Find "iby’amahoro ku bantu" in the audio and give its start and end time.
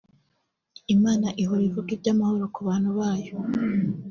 1.95-2.89